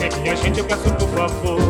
Me 0.00 0.08
traga 0.08 0.22
minha 0.22 0.34
gente, 0.34 0.58
eu 0.58 0.64
peço 0.64 0.90
por 0.94 1.08
favor. 1.10 1.69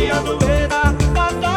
Fittipaldi 0.00 0.18
ando, 0.18 0.38
Ueda, 0.46 0.82
bada, 1.14 1.52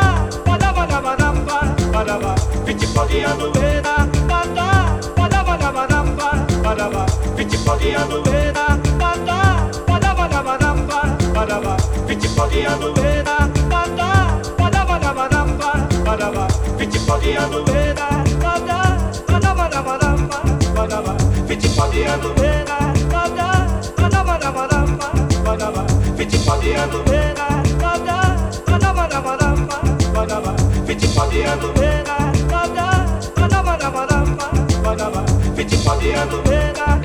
bada, 0.46 0.74
bada, 0.74 1.02
bada, 1.02 1.32
bada, 1.32 1.76
bada, 1.94 2.20
bada. 2.20 2.36
Fittipaldi 2.66 3.24
ando, 3.24 3.48
Ueda, 3.56 3.96
bada, 4.28 4.68
bada, 5.16 5.44
bada, 5.48 5.72
bada, 5.72 6.04
bada, 6.04 6.46
bada, 6.64 6.90
bada. 6.90 7.06
Fittipaldi 7.38 7.96
ando, 7.96 8.18
Ueda, 8.28 8.66
bada, 9.00 9.38
bada, 9.88 10.14
bada, 10.14 10.44
bada, 10.44 10.74
bada, 10.76 11.02
bada, 11.34 11.60
bada. 11.62 11.78
Fittipaldi 12.08 12.66
ando, 12.68 12.94
Ueda, 13.00 13.38
bada, 13.72 14.10
bada, 14.60 14.84
bada, 14.84 15.14
bada, 16.04 16.32
bada, 16.32 17.73
Fittipaldi 31.54 31.70
ando, 31.70 31.80
Ueda, 31.80 32.18
bada, 32.50 32.88
bada, 33.36 33.64
bada, 33.64 33.92
bada, 33.92 34.18
bada, 34.26 34.82
bada, 34.84 35.10
bada. 35.12 35.56
Fittipaldi 35.56 36.14
ando, 36.16 36.38
Ueda, 36.50 37.03